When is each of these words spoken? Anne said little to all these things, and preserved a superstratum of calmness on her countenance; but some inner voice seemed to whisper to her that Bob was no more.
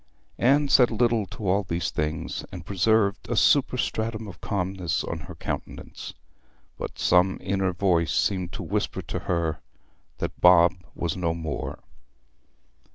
Anne 0.39 0.67
said 0.67 0.89
little 0.89 1.27
to 1.27 1.47
all 1.47 1.61
these 1.61 1.91
things, 1.91 2.43
and 2.51 2.65
preserved 2.65 3.29
a 3.29 3.35
superstratum 3.35 4.27
of 4.27 4.41
calmness 4.41 5.03
on 5.03 5.19
her 5.19 5.35
countenance; 5.35 6.15
but 6.75 6.97
some 6.97 7.37
inner 7.39 7.71
voice 7.71 8.11
seemed 8.11 8.51
to 8.51 8.63
whisper 8.63 9.03
to 9.03 9.19
her 9.29 9.59
that 10.17 10.41
Bob 10.41 10.73
was 10.95 11.15
no 11.15 11.35
more. 11.35 11.83